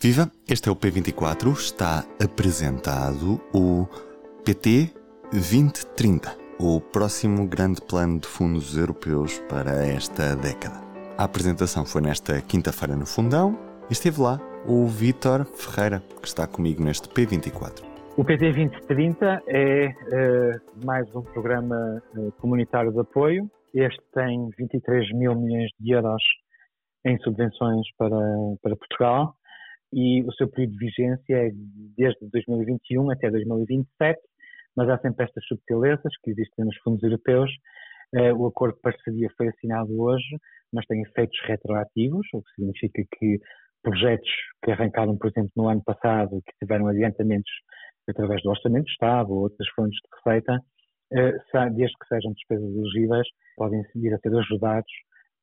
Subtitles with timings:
[0.00, 3.84] Viva, este é o P24, está apresentado o
[4.44, 4.94] PT
[5.32, 10.80] 2030, o próximo grande plano de fundos europeus para esta década.
[11.18, 13.58] A apresentação foi nesta quinta-feira no Fundão
[13.90, 17.84] e esteve lá o Vítor Ferreira, que está comigo neste P24.
[18.16, 23.50] O PT 2030 é uh, mais um programa uh, comunitário de apoio.
[23.74, 26.22] Este tem 23 mil milhões de euros
[27.04, 28.16] em subvenções para,
[28.62, 29.34] para Portugal
[29.92, 31.50] e o seu período de vigência é
[31.96, 34.18] desde 2021 até 2027,
[34.76, 37.50] mas há sempre estas subtilezas que existem nos fundos europeus.
[38.14, 40.38] Uh, o acordo de parceria foi assinado hoje,
[40.72, 43.38] mas tem efeitos retroativos, o que significa que
[43.82, 44.30] projetos
[44.64, 47.50] que arrancaram, por exemplo, no ano passado, que tiveram adiantamentos
[48.08, 50.54] através do Orçamento de Estado ou outras fontes de receita,
[51.12, 53.26] uh, desde que sejam despesas elegíveis,
[53.56, 54.92] podem vir a ser ajudados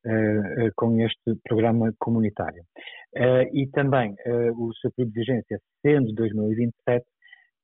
[0.06, 2.62] uh, com este programa comunitário.
[3.52, 4.14] e também
[4.56, 7.04] o seu período de vigência, sendo 2027,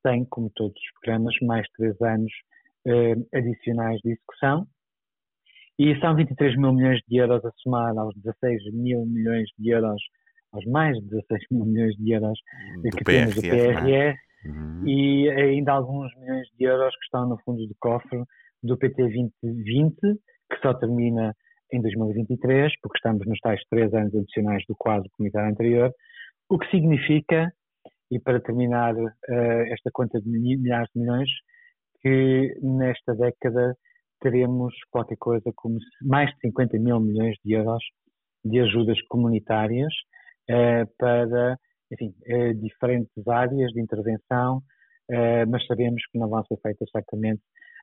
[0.03, 2.31] tem, como todos os programas, mais três anos
[3.33, 4.67] adicionais de execução,
[5.79, 10.01] e são 23 mil milhões de euros a somar aos 16 mil milhões de euros,
[10.51, 12.39] aos mais de 16 mil milhões de euros
[12.83, 14.15] do que PRR, temos do PRR, é?
[14.45, 14.87] uhum.
[14.87, 18.23] e ainda alguns milhões de euros que estão no fundo do cofre
[18.61, 19.01] do PT
[19.41, 21.35] 2020, que só termina
[21.71, 25.91] em 2023, porque estamos nos tais três anos adicionais do quadro comunitário anterior,
[26.49, 27.51] o que significa,
[28.11, 29.09] e para terminar uh,
[29.71, 31.29] esta conta de milhares de milhões,
[32.01, 33.75] que nesta década
[34.21, 37.83] teremos qualquer coisa como mais de 50 mil milhões de euros
[38.45, 39.91] de ajudas comunitárias
[40.49, 41.57] uh, para
[41.91, 44.61] enfim, uh, diferentes áreas de intervenção,
[45.49, 47.41] mas sabemos que não vão ser feitas certamente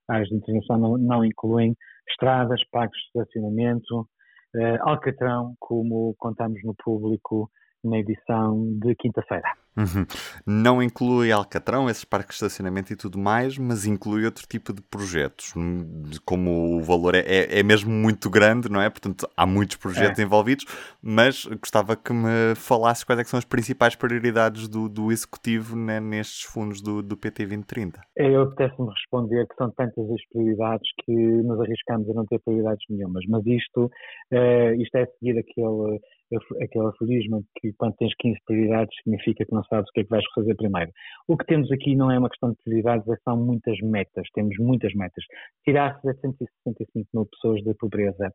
[0.08, 1.76] áreas de intervenção não, não incluem
[2.10, 7.50] estradas, parques de estacionamento, uh, Alcatrão, como contamos no público
[7.84, 9.48] na edição de quinta-feira.
[9.76, 10.04] Uhum.
[10.46, 14.82] Não inclui Alcatrão, esses parques de estacionamento e tudo mais, mas inclui outro tipo de
[14.82, 15.54] projetos.
[16.24, 18.90] Como o valor é, é, é mesmo muito grande, não é?
[18.90, 20.22] Portanto, há muitos projetos é.
[20.22, 20.66] envolvidos,
[21.00, 26.00] mas gostava que me falasse quais é são as principais prioridades do, do Executivo né,
[26.00, 28.00] nestes fundos do, do PT 2030.
[28.18, 32.40] É, eu apetece-me responder que são tantas as prioridades que nos arriscamos a não ter
[32.40, 36.00] prioridades nenhumas, mas isto, uh, isto é seguir aquele
[36.62, 40.10] aquele aforismo que quando tens 15 prioridades significa que não sabes o que é que
[40.10, 40.90] vais fazer primeiro.
[41.28, 44.56] O que temos aqui não é uma questão de prioridades, é são muitas metas, temos
[44.58, 45.24] muitas metas.
[45.64, 48.32] Tirar 765 mil pessoas da pobreza,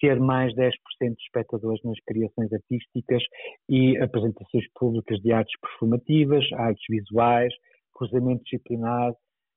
[0.00, 3.22] ter mais 10% de espectadores nas criações artísticas
[3.68, 7.52] e apresentações públicas de artes performativas, artes visuais,
[7.94, 9.12] cruzamento disciplinar,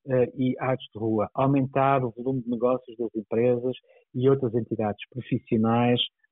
[0.08, 3.76] Uh, e artes de rua, aumentar o volume de negócios das empresas
[4.14, 6.25] e outras entidades profissionais eh,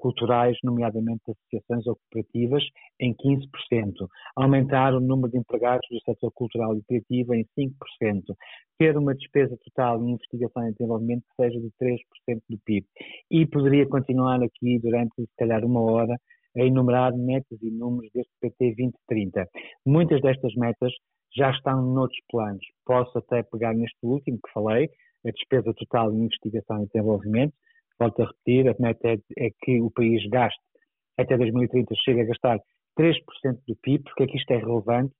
[0.00, 2.64] culturais, nomeadamente associações ou cooperativas,
[3.00, 7.72] em 15%, aumentar o número de empregados do setor cultural e criativo em 5%,
[8.78, 12.86] ter uma despesa total em investigação e desenvolvimento que seja de 3% do PIB.
[13.30, 16.16] E poderia continuar aqui durante, se calhar, uma hora
[16.56, 19.46] a enumerar metas e números deste PT 2030.
[19.84, 20.92] Muitas destas metas
[21.36, 22.64] já estão noutros planos.
[22.84, 24.88] Posso até pegar neste último que falei,
[25.26, 27.52] a despesa total em investigação e desenvolvimento,
[27.98, 30.60] volto a repetir, a meta é, é que o país gaste
[31.18, 32.58] até 2030, chegue a gastar
[32.98, 33.14] 3%
[33.66, 35.14] do PIB, porque é que isto é relevante?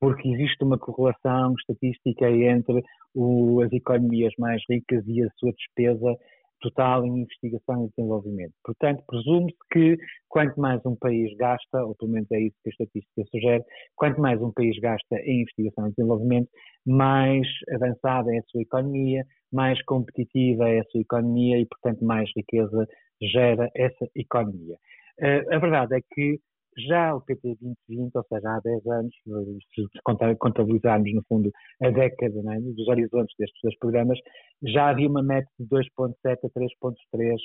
[0.00, 2.82] Porque existe uma correlação estatística entre
[3.14, 6.16] o, as economias mais ricas e a sua despesa
[6.62, 8.54] total em investigação e desenvolvimento.
[8.64, 12.72] Portanto, presume-se que quanto mais um país gasta, ou pelo menos é isso que a
[12.72, 13.64] estatística sugere,
[13.96, 16.48] quanto mais um país gasta em investigação e desenvolvimento,
[16.86, 22.30] mais avançada é a sua economia, mais competitiva é a sua economia e, portanto, mais
[22.34, 22.86] riqueza
[23.20, 24.76] gera essa economia.
[25.20, 26.40] Uh, a verdade é que
[26.78, 27.56] já o PT
[27.88, 29.14] 2020, ou seja, há 10 anos,
[29.74, 29.86] se
[30.38, 31.50] contabilizarmos no fundo
[31.82, 34.18] a década é, dos horizontes destes dois programas,
[34.62, 37.36] já havia uma meta de 2,7 a 3,3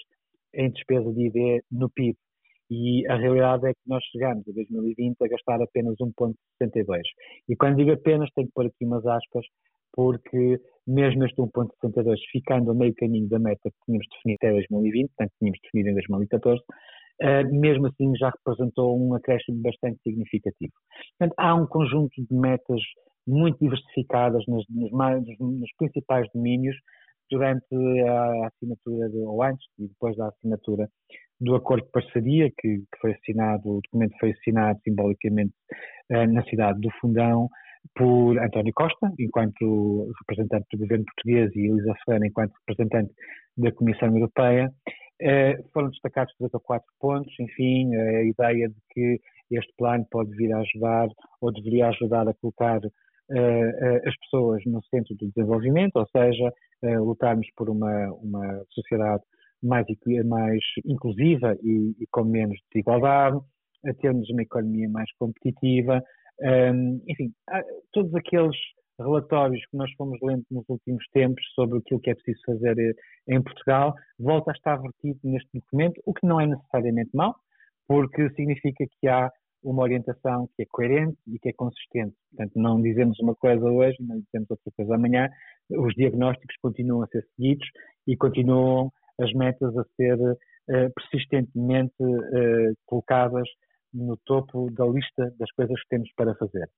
[0.55, 2.17] em despesa de ID no PIB.
[2.69, 7.01] E a realidade é que nós chegamos a 2020 a gastar apenas 1,62.
[7.47, 9.45] E quando digo apenas, tenho que pôr aqui umas aspas,
[9.93, 15.07] porque mesmo este 1,62 ficando a meio caminho da meta que tínhamos definido até 2020,
[15.07, 16.65] portanto tínhamos definido em 2014, uh,
[17.51, 20.73] mesmo assim já representou um acréscimo bastante significativo.
[21.17, 22.81] Portanto, há um conjunto de metas
[23.27, 26.75] muito diversificadas nos, nos, principais domínios
[27.29, 27.75] durante
[28.07, 30.87] a assinatura, de, ou antes e depois da assinatura
[31.39, 35.53] do acordo de parceria que, que foi assinado, o documento foi assinado simbolicamente
[36.11, 37.49] uh, na cidade do Fundão
[37.95, 43.13] por António Costa, enquanto representante do governo português, e Elisa Ferreira, enquanto representante
[43.57, 44.71] da Comissão Europeia,
[45.73, 49.19] foram destacados três ou quatro pontos, enfim, a ideia de que
[49.51, 51.07] este plano pode vir a ajudar
[51.41, 56.53] ou deveria ajudar a colocar uh, as pessoas no centro do desenvolvimento, ou seja,
[56.83, 59.23] uh, lutarmos por uma, uma sociedade
[59.63, 59.85] mais,
[60.25, 63.39] mais inclusiva e, e com menos desigualdade,
[63.85, 66.03] a termos uma economia mais competitiva,
[67.07, 67.31] enfim,
[67.91, 68.55] todos aqueles
[68.99, 72.93] relatórios que nós fomos lendo nos últimos tempos sobre aquilo que é preciso fazer eh,
[73.27, 77.35] em Portugal, volta a estar vertido neste documento, o que não é necessariamente mau,
[77.87, 79.31] porque significa que há
[79.63, 82.15] uma orientação que é coerente e que é consistente.
[82.29, 85.29] Portanto, não dizemos uma coisa hoje, não dizemos outra coisa amanhã,
[85.69, 87.67] os diagnósticos continuam a ser seguidos
[88.07, 93.47] e continuam as metas a ser uh, persistentemente uh, colocadas
[93.93, 96.69] no topo da lista das coisas que temos para fazer.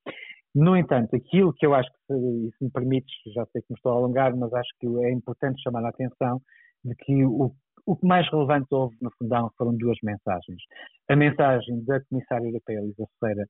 [0.56, 3.76] No entanto, aquilo que eu acho que, e se me permites, já sei que me
[3.76, 6.42] estou a alongar, mas acho que é importante chamar a atenção
[6.84, 7.54] de que o,
[7.86, 10.62] o mais relevante houve no fundão foram duas mensagens.
[11.10, 13.46] A mensagem da Comissária Europeia, Elisa Ferreira,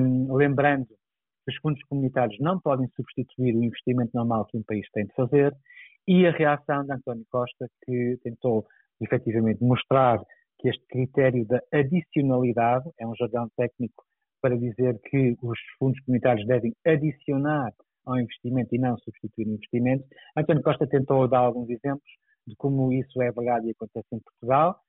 [0.00, 4.86] um, lembrando que os fundos comunitários não podem substituir o investimento normal que um país
[4.92, 5.54] tem de fazer,
[6.08, 8.66] e a reação de António Costa, que tentou
[9.00, 10.20] efetivamente mostrar
[10.58, 14.05] que este critério da adicionalidade é um jargão técnico
[14.40, 17.72] para dizer que os fundos comunitários devem adicionar
[18.06, 20.04] ao investimento e não substituir investimento.
[20.36, 22.10] António Costa tentou dar alguns exemplos
[22.46, 24.80] de como isso é verdade e acontece em Portugal,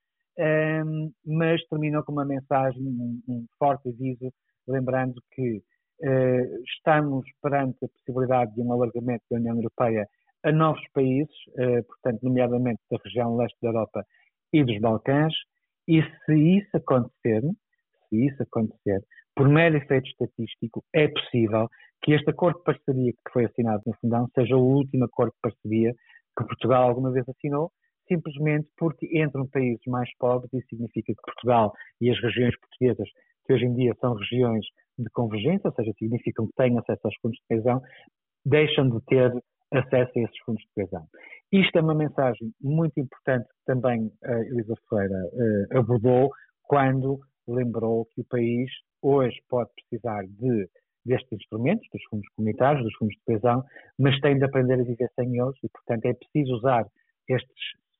[0.85, 4.31] um, mas terminou com uma mensagem, um, um forte aviso,
[4.67, 10.07] lembrando que uh, estamos perante a possibilidade de um alargamento da União Europeia
[10.43, 14.05] a novos países, uh, portanto, nomeadamente da região leste da Europa
[14.53, 15.33] e dos Balcãs,
[15.87, 17.41] e se isso acontecer,
[18.09, 19.01] se isso acontecer,
[19.37, 21.69] por mero efeito estatístico, é possível
[22.01, 25.39] que este acordo de parceria que foi assinado no Fundão seja o último acordo de
[25.41, 25.93] parceria
[26.37, 27.71] que Portugal alguma vez assinou,
[28.07, 33.07] simplesmente porque entram países mais pobres e significa que Portugal e as regiões portuguesas,
[33.45, 34.65] que hoje em dia são regiões
[34.97, 37.79] de convergência, ou seja, significam que têm acesso aos fundos de coesão,
[38.43, 39.31] deixam de ter
[39.71, 41.05] acesso a esses fundos de coesão.
[41.51, 46.31] Isto é uma mensagem muito importante que também a Elisa Ferreira uh, abordou
[46.63, 48.69] quando lembrou que o país
[49.01, 50.69] hoje pode precisar de
[51.05, 53.63] destes instrumentos, dos fundos comunitários, dos fundos de coesão,
[53.97, 56.85] mas tem de aprender a viver sem eles e, portanto, é preciso usar
[57.29, 57.55] estes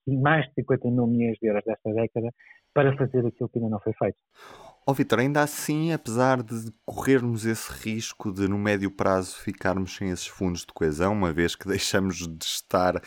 [0.06, 2.34] mais de 50 mil milhões de euros desta década
[2.74, 4.18] para fazer aquilo que ainda não foi feito.
[4.86, 9.96] Ó oh, Vitor, ainda assim, apesar de corrermos esse risco de no médio prazo ficarmos
[9.96, 13.02] sem esses fundos de coesão, uma vez que deixamos de estar uh,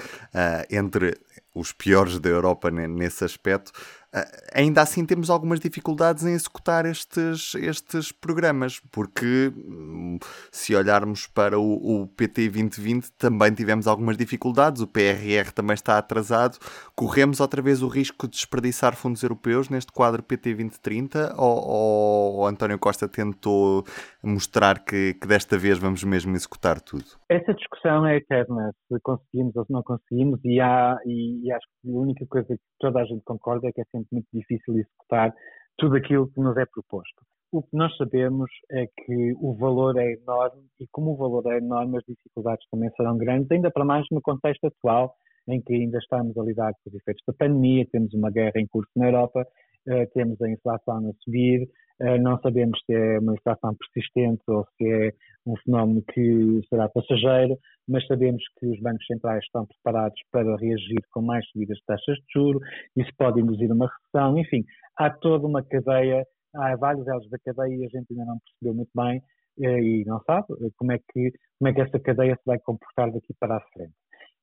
[0.70, 1.16] entre
[1.54, 3.72] os piores da Europa nesse aspecto,
[4.12, 10.18] ah, ainda assim temos algumas dificuldades em executar estes, estes programas, porque hum,
[10.50, 15.96] se olharmos para o, o, PT 2020 também tivemos algumas dificuldades, o PRR também está
[15.96, 16.58] atrasado,
[16.96, 22.46] corremos outra vez o risco de desperdiçar fundos europeus neste quadro PT 2030 ou, ou
[22.48, 23.84] António Costa tentou
[24.22, 27.04] mostrar que, que desta vez vamos mesmo executar tudo?
[27.28, 31.66] Essa discussão é eterna, se conseguimos ou se não conseguimos, e, há, e, e acho
[31.66, 34.74] que a única coisa que toda a gente concorda é que é sempre muito difícil
[34.74, 35.32] executar
[35.78, 37.24] tudo aquilo que nos é proposto.
[37.52, 41.58] O que nós sabemos é que o valor é enorme e, como o valor é
[41.58, 45.14] enorme, as dificuldades também serão grandes, ainda para mais no contexto atual,
[45.48, 48.66] em que ainda estamos a lidar com os efeitos da pandemia, temos uma guerra em
[48.68, 49.44] curso na Europa,
[49.88, 51.68] eh, temos a inflação a subir,
[52.20, 55.12] não sabemos se é uma inflação persistente ou se é
[55.46, 57.58] um fenómeno que será passageiro,
[57.88, 62.16] mas sabemos que os bancos centrais estão preparados para reagir com mais subidas de taxas
[62.16, 62.62] de juros,
[62.96, 64.64] isso pode induzir uma recessão, enfim,
[64.96, 68.74] há toda uma cadeia, há vários elos da cadeia e a gente ainda não percebeu
[68.74, 69.22] muito bem
[69.60, 70.46] eh, e não sabe
[70.76, 73.94] como é que, como é que essa cadeia se vai comportar daqui para a frente.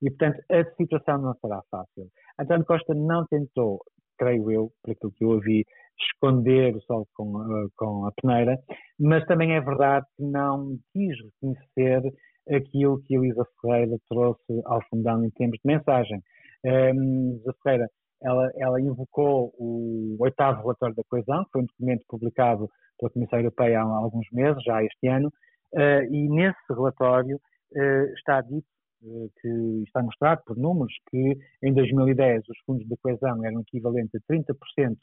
[0.02, 2.08] E, portanto, a situação não será fácil.
[2.40, 3.82] António Costa não tentou,
[4.18, 5.66] creio eu, por aquilo que eu ouvi,
[6.00, 7.34] esconder o sol com,
[7.76, 8.58] com a peneira,
[9.00, 12.14] mas também é verdade que não quis reconhecer
[12.50, 16.22] aquilo que Elisa Ferreira trouxe ao fundão em termos de mensagem.
[16.64, 17.90] Elisa Ferreira,
[18.22, 23.40] ela, ela, invocou o oitavo relatório da coesão, que foi um documento publicado pela Comissão
[23.40, 25.32] Europeia há alguns meses, já este ano,
[25.74, 28.66] uh, e nesse relatório uh, está dito
[29.04, 34.16] uh, que está mostrado por números que em 2010 os fundos de coesão eram equivalentes
[34.16, 34.94] a 30% eh,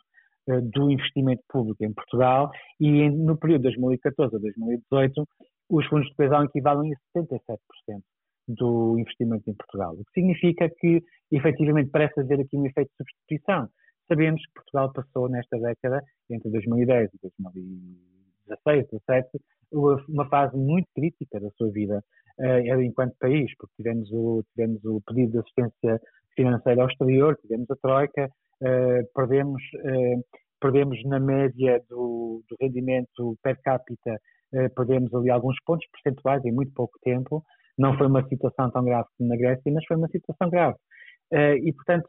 [0.47, 5.27] do investimento público em Portugal e no período de 2014 a 2018
[5.71, 7.59] os fundos de coesão equivalem a 77%
[8.47, 12.97] do investimento em Portugal, o que significa que efetivamente parece haver aqui um efeito de
[12.99, 13.69] substituição.
[14.07, 19.41] Sabemos que Portugal passou nesta década, entre 2010 e 2016, 2017,
[20.11, 22.05] uma fase muito crítica da sua vida
[22.39, 26.01] uh, enquanto país, porque tivemos o, tivemos o pedido de assistência
[26.37, 28.29] financeira ao exterior, tivemos a Troika,
[29.15, 30.25] perdemos, uh,
[30.61, 34.21] perdemos na média do, do rendimento per capita,
[34.55, 37.45] uh, perdemos ali alguns pontos percentuais em muito pouco tempo.
[37.79, 40.79] Não foi uma situação tão grave como na Grécia, mas foi uma situação grave.
[41.33, 42.09] E, portanto,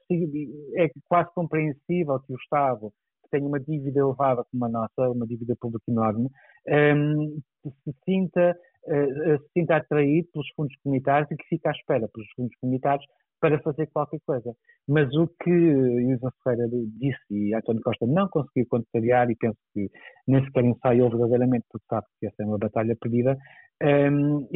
[0.76, 2.92] é quase compreensível que o Estado,
[3.24, 6.30] que tem uma dívida elevada como a nossa, uma dívida pública enorme,
[6.68, 12.08] um, se sinta, uh, se sinta atraído pelos fundos comunitários e que fica à espera
[12.14, 13.06] pelos fundos comunitários
[13.40, 14.54] para fazer qualquer coisa.
[14.88, 19.90] Mas o que Isa Ferreira disse e António Costa não conseguiu contrariar, e penso que
[20.28, 23.38] nem sequer ensaiou verdadeiramente, porque sabe que essa é uma batalha perdida,
[23.84, 24.48] um,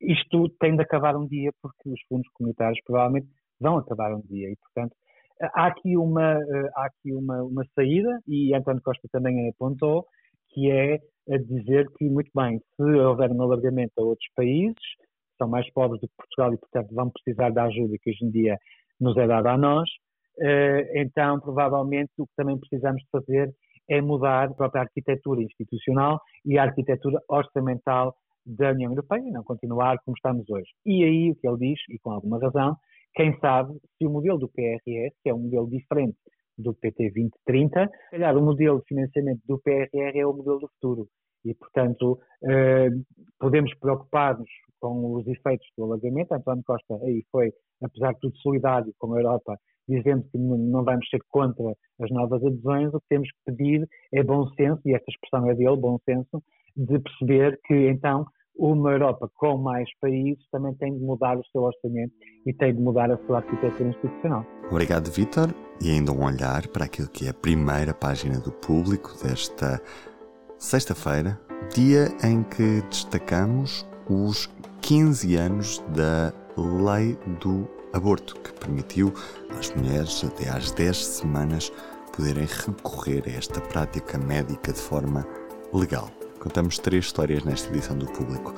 [0.00, 3.28] isto tem de acabar um dia, porque os fundos comunitários provavelmente
[3.60, 4.94] vão acabar um dia, e portanto
[5.54, 6.38] há aqui uma,
[6.76, 10.06] há aqui uma, uma saída, e António Costa também apontou,
[10.50, 10.98] que é
[11.30, 14.76] a dizer que, muito bem, se houver um alargamento a outros países,
[15.42, 18.30] são mais pobres do que Portugal e, portanto, vão precisar da ajuda que hoje em
[18.30, 18.56] dia
[19.00, 19.88] nos é dada a nós,
[20.40, 23.52] eh, então, provavelmente, o que também precisamos de fazer
[23.88, 28.14] é mudar a própria arquitetura institucional e a arquitetura orçamental
[28.46, 30.70] da União Europeia e não continuar como estamos hoje.
[30.86, 32.76] E aí o que ele diz, e com alguma razão,
[33.14, 36.16] quem sabe se o modelo do PRR, que é um modelo diferente
[36.56, 40.68] do PT 2030, se calhar o modelo de financiamento do PRR é o modelo do
[40.68, 41.08] futuro.
[41.44, 42.90] E, portanto, eh,
[43.38, 44.48] podemos preocupar-nos
[44.80, 46.32] com os efeitos do alagamento.
[46.32, 49.58] António Costa aí foi, apesar de tudo, solidário com a Europa,
[49.88, 52.92] dizendo que não vamos ser contra as novas adesões.
[52.92, 56.42] O que temos que pedir é bom senso, e esta expressão é dele, bom senso,
[56.76, 61.62] de perceber que, então, uma Europa com mais países também tem de mudar o seu
[61.62, 62.12] orçamento
[62.46, 64.44] e tem de mudar a sua arquitetura institucional.
[64.70, 65.54] Obrigado, Vítor.
[65.82, 69.80] E ainda um olhar para aquilo que é a primeira página do público desta
[70.62, 71.38] sexta-feira,
[71.74, 74.48] dia em que destacamos os
[74.80, 79.12] 15 anos da Lei do Aborto, que permitiu
[79.58, 81.72] às mulheres até às 10 semanas
[82.16, 85.26] poderem recorrer a esta prática médica de forma
[85.74, 86.08] legal.
[86.38, 88.54] Contamos três histórias nesta edição do Público,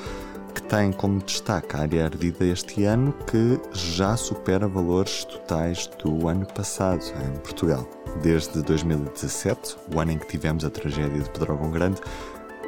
[0.54, 6.28] que tem como destaque a área ardida este ano, que já supera valores totais do
[6.28, 7.88] ano passado em Portugal.
[8.22, 12.00] Desde 2017, o ano em que tivemos a tragédia de Pedrógão Grande,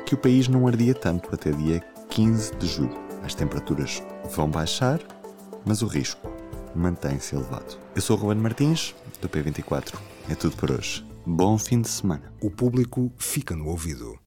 [0.04, 2.96] que o país não ardia tanto até dia 15 de julho.
[3.24, 4.02] As temperaturas
[4.34, 5.00] vão baixar,
[5.64, 6.30] mas o risco
[6.74, 7.78] mantém-se elevado.
[7.94, 9.94] Eu sou o Ruben Martins, do P24.
[10.28, 11.04] É tudo por hoje.
[11.24, 12.32] Bom fim de semana.
[12.40, 14.18] O público fica no ouvido.